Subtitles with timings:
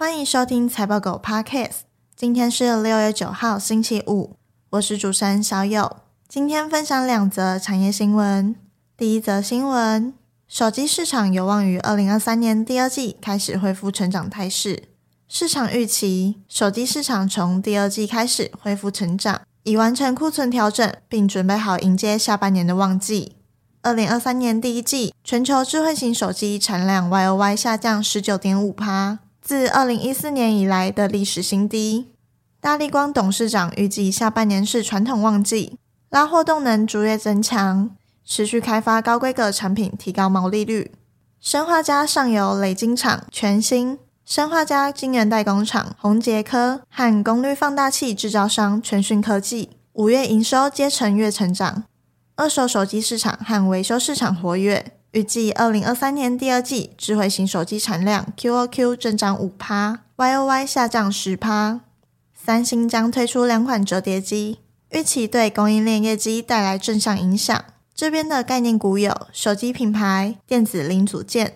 [0.00, 1.80] 欢迎收听财报狗 Podcast。
[2.16, 4.34] 今天是六月九号，星期五。
[4.70, 5.98] 我是主持人小友。
[6.26, 8.56] 今天分享两则产业新闻。
[8.96, 10.14] 第一则新闻：
[10.48, 14.84] 手机市场有望于二零二三年第二季开始恢复成长态势。
[15.28, 23.36] 市场预期，手机市场从第二季开始恢复成长，已完成库存调整，并准备好迎接下半年的旺季。
[23.82, 29.18] 二零二三年第一季，全球智慧型手机产量 YOY 下降十九点五趴，
[29.50, 32.12] 自二零一四年以来的历史新低。
[32.60, 35.76] 大立光董事长预计下半年是传统旺季，
[36.08, 37.90] 拉货动能逐月增强，
[38.24, 40.92] 持续开发高规格产品，提高毛利率。
[41.40, 51.82] 生化家上游磊晶厂全新，生化家晶圆代工厂宏捷科和功率放大器制造商全讯科技，五月营收皆呈月成长。
[52.36, 61.80] 二手手机市场和维修市场活跃，预计二零二三年第二季智慧型手机产量 QoQ 增长五趴，YOY 下降十趴。
[62.32, 64.58] 三星将推出两款折叠机，
[64.90, 67.64] 预期对供应链业绩带来正向影响。
[67.92, 71.54] 这边的概念股有手机品牌、电子零组件。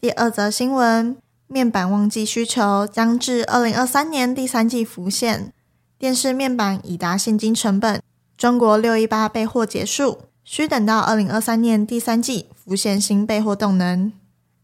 [0.00, 5.52] 第二则新闻，面板旺季需求将至二零二三年第三季浮现，
[5.98, 8.00] 电视面板已达现金成本。
[8.38, 14.12] 中国六一八备货结束，需等到二零二三年第三季浮现新备货动能。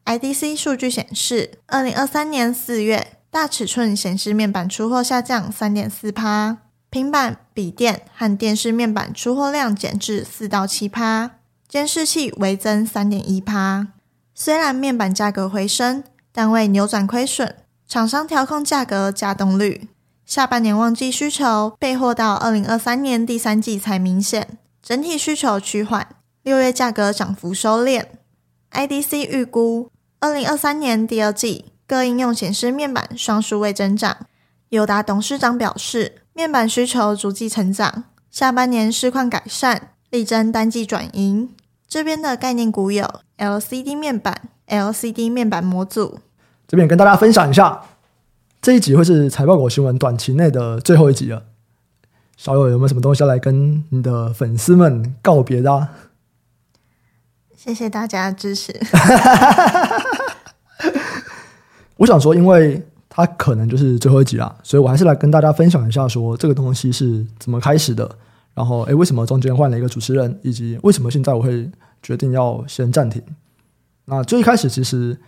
[0.06, 6.56] IDC 数据显示，二零二三年四月大尺寸显示面板出货下降三点四趴，
[6.88, 11.32] 平板、笔电和电视面板出货量减至四到七趴，
[11.68, 13.88] 监视器微增三点一趴。
[14.34, 17.54] 虽然面板价格回升，但未扭转亏损，
[17.86, 19.88] 厂商调控价格加动率。
[20.24, 26.06] 下半年旺季需求备货到二零二三年第三季才明显，整体需求趋缓。
[26.42, 28.04] 六月价格涨幅收敛。
[28.72, 34.16] IDC 预估二零二三年第二季各应用显示面板双数位增长。
[34.70, 41.50] 友达董事长表示，面板需求逐季成长，下半年市况改善，力争单季转盈。
[41.88, 43.04] 这边的概念股有
[43.36, 46.20] LCD 面板、LCD 面板模组。
[46.68, 47.82] 这边跟大家分享一下。
[48.62, 51.42] 这一集会是财报狗新闻短期内的最后一集了。
[52.36, 55.88] 小友有没有什么东西要来跟你的粉丝们告别的啊？
[57.62, 58.72] 谢谢大家的支持。
[61.98, 68.10] 我想说，因为它可能就是最后一集了，所以我还是来跟大家分享一下，说这个东西是怎么开始的。
[68.54, 71.70] 然后，诶，为什么中间换了一个主持人，以及为什么现在我会
[72.02, 73.22] 决定要先暂停？
[74.06, 75.18] 那最一开始，其实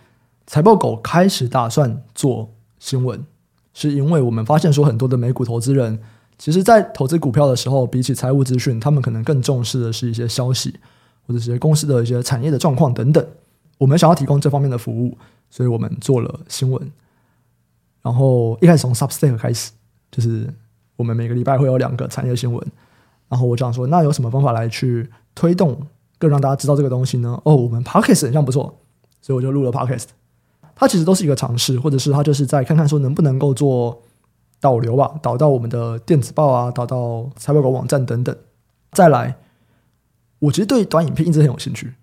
[0.47, 2.49] 财报狗开始打算做。
[2.79, 3.23] 新闻
[3.75, 5.99] 是因为我们发现说，很多的美股投资人，
[6.39, 10.79] 其实在投资股票的时候，比起财务资讯，他们可能更重视的是一些消息，
[11.27, 13.25] 或者是公司的一些产业的状况等等。
[13.77, 15.17] 我们想要提供这方面的服务，
[15.49, 16.91] 所以我们做了新闻。
[18.01, 19.71] 然后一开始从 Substack 开始，
[20.11, 20.47] 就是
[20.95, 22.65] 我们每个礼拜会有两个产业新闻。
[23.29, 25.87] 然后我就想说，那有什么方法来去推动，
[26.19, 27.41] 更让大家知道这个东西呢？
[27.45, 28.77] 哦，我们 Podcast 很像不错，
[29.21, 30.05] 所以我就录了 Podcast。
[30.75, 34.01] 它其实都是一个尝试，或者是它就是在看看说能不能够做
[34.59, 38.35] 导流吧，导到我们的电子报啊，导到财报狗网站等等。
[38.91, 39.35] 再来，
[40.43, 41.93] 我其实对短影片一直很有兴趣，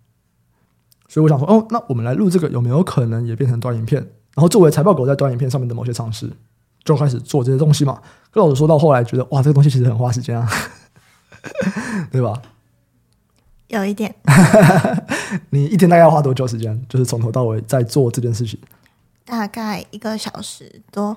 [1.09, 4.01] 所以我想说，哦，那我们来录这个有没有可能也变成短影片？
[4.35, 6.31] 然后作为财报狗在短影片上面的某些尝试，
[6.83, 8.01] 就开始做这些东西嘛。
[8.31, 10.49] 跟老实说到后来，觉得哇，这个东西其实很花时间啊，
[12.11, 12.41] 对吧？
[13.69, 14.15] 有一点，
[15.51, 16.81] 你一天大概要花多久时间？
[16.89, 18.59] 就是从头到尾在做这件事情，
[19.27, 21.17] 大概一个小时多。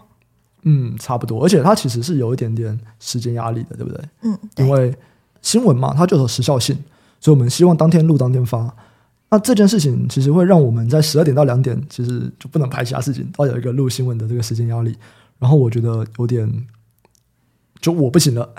[0.63, 1.44] 嗯，差不多。
[1.44, 4.03] 而且它其实是有一点点时间压力的，对不对？
[4.23, 4.66] 嗯，对。
[4.66, 4.94] 因为
[5.41, 6.78] 新闻嘛，它就有时效性，
[7.23, 8.69] 所以我们希望当天录当天发。
[9.29, 14.94] 那这件事情其实会让我们在十二点到两点，其实就不能排其他事情，都有一个录新闻的这个时间压力。
[15.39, 16.67] 然后我觉得有点，
[17.79, 18.53] 就我不行了，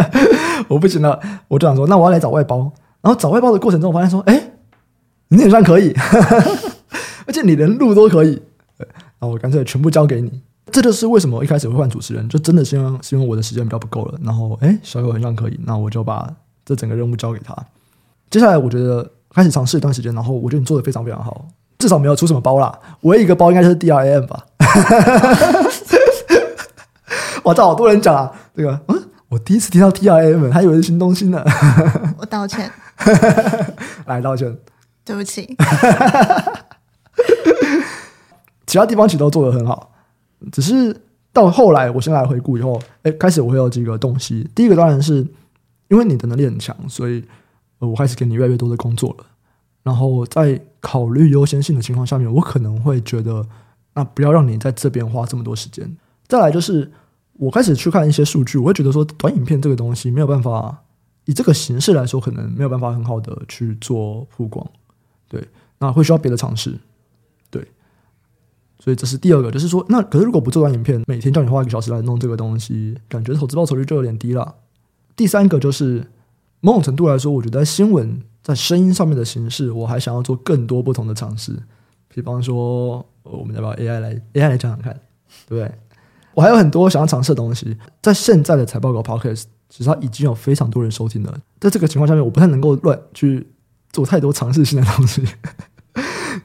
[0.66, 2.72] 我不行了，我就想说，那我要来找外包。
[3.02, 4.52] 然后找外包的过程中，我发现说：“哎，
[5.28, 5.92] 你也算可以，
[7.26, 8.42] 而且你连录都可以。”
[9.20, 10.40] 然后我干脆全部交给你。
[10.72, 14.18] 这就是为什么一开始会换主持人，就真的是因为是因为我的时间比较不够了。
[14.22, 17.54] 然后，哎，小友很像可以，那我就把这整个任务交给他。
[18.30, 21.46] 接下来，我觉得开始尝试一段时间，然后我觉得你做的非常非常好，
[21.78, 22.76] 至少没有出什么包啦。
[23.02, 24.46] 唯一一个包应该就是 DRAM 吧？
[27.44, 31.44] 哇，这好多人讲啊，这个嗯，我第一次听到 DRAM，还以为是新东西呢。
[32.18, 32.70] 我道歉。
[34.06, 34.56] 来道歉，
[35.04, 35.56] 对不起。
[38.66, 39.92] 其他地方其实都做的很好，
[40.50, 40.94] 只是
[41.32, 44.48] 到后来，我先来回顾以后，哎，开始我会有几个东西。
[44.54, 45.24] 第一个当然是
[45.88, 47.24] 因为你的能力很强，所以
[47.78, 49.26] 呃我开始给你越来越多的工作了。
[49.82, 53.46] 然后在考虑优先性的情况下面，我可能会觉得
[53.94, 55.96] 那不要让你在这边花这么多时间。
[56.26, 56.90] 再来就是，
[57.34, 60.82] 我开始去看一些数据，我会觉得说，短影片这个东西没有办法
[61.26, 64.66] 以这个形式来说，可能没有办法很好的去做曝光。
[65.28, 65.48] 对，
[65.78, 66.76] 那会需要别的尝试。
[67.48, 67.64] 对，
[68.80, 74.56] 所以这是第二个，就是说，那可是如果不做短影片，每天叫你花一个小时来弄这个东西，感觉投资报酬率就有点低了。
[75.14, 76.10] 第三个就是，
[76.66, 81.56] 某种程度来说，我觉得新闻在声音上面的形式，我还想要做更多不同的尝试。
[82.08, 84.92] 比方说，我们要不要 AI 来 AI 来讲讲看，
[85.46, 85.72] 对不对？
[86.34, 87.76] 我还有很多想要尝试的东西。
[88.02, 91.38] 在现在的财报狗 Podcast，其实它已经有非常多人收听了。
[91.60, 93.46] 在这个情况下面，我不太能够乱去
[93.92, 95.22] 做太多尝试性的东西，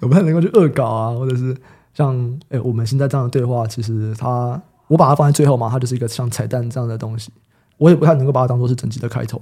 [0.02, 1.58] 我不太能够去恶搞啊，或者是
[1.96, 7.32] 像哎，我们现在这样的对话，其实它我把它放在最后嘛，它就是一个像彩蛋这样的东西。
[7.78, 9.42] 我也不太能够把它当做是整集的开头。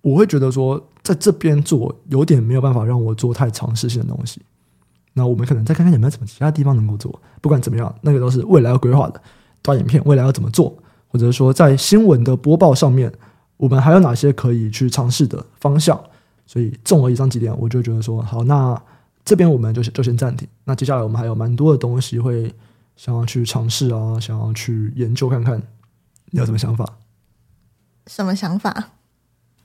[0.00, 4.40] 我会觉得说，在这边做有点没有办法让我做太尝试性的东西。
[5.14, 7.20] 那我们可能再看看有没有什么其他地方能够做。
[7.40, 9.20] 不管怎么样，那个都是未来要规划的
[9.62, 10.76] 短影片，未来要怎么做，
[11.08, 13.12] 或者说在新闻的播报上面，
[13.56, 16.00] 我们还有哪些可以去尝试的方向。
[16.46, 18.80] 所以综合以上几点，我就觉得说，好，那
[19.24, 20.46] 这边我们就就先暂停。
[20.64, 22.54] 那接下来我们还有蛮多的东西会
[22.96, 25.60] 想要去尝试啊，想要去研究看看，
[26.30, 26.86] 你有什么想法？
[28.06, 28.92] 什么想法？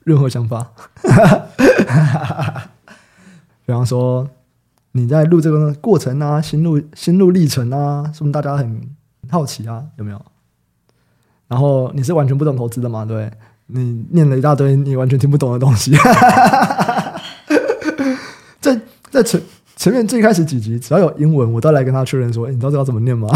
[0.03, 0.71] 任何想法。
[3.65, 4.27] 比方说，
[4.91, 8.81] 你在录这个过程啊，心路心路历程啊，是不是大家很
[9.29, 9.83] 好奇啊？
[9.97, 10.21] 有没有？
[11.47, 13.05] 然后你是完全不懂投资的嘛？
[13.05, 13.31] 对，
[13.67, 15.95] 你念了一大堆你完全听不懂的东西。
[18.59, 18.79] 在
[19.09, 19.41] 在前
[19.75, 23.29] 前面最开始几集，只要有英文，我都来跟他确认说：“欸，你知道这要怎么念吗？”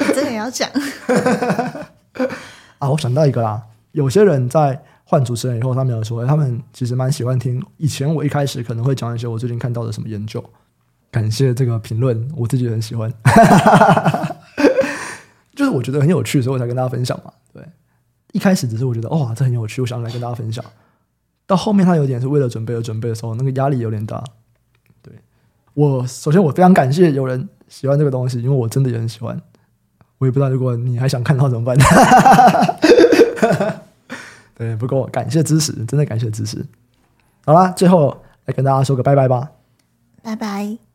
[0.00, 0.68] 你这个也要讲。
[2.78, 3.62] 啊，我想到一个啦。
[3.92, 7.64] 有些人在换主持人以后，他们有说，他们其实蛮喜欢听。
[7.76, 10.42] 以前我一开始可能会讲一些我最近看到的什么研究。
[11.10, 13.12] 感谢这个评论，我自己也很喜欢。
[15.54, 17.30] 就是我觉得很有趣，所以我才跟大家分享嘛。
[17.52, 17.62] 对，
[18.32, 20.64] 一开始只是我觉得，哇，这很有趣，我想来跟大家分享。
[21.46, 24.24] 到后面，他有点是为了准备而准备的时候，那个压力有点大。
[25.02, 25.12] 对，
[25.74, 29.38] 我首先我非常感谢有人喜欢这个东西，因为我真的也很喜欢。
[30.16, 31.76] 我也不知道，如果你还想看到怎么办？
[34.54, 36.64] 对，不过感谢支持，真的感谢支持。
[37.44, 39.50] 好啦，最后来跟大家说个拜拜吧，
[40.22, 40.91] 拜拜。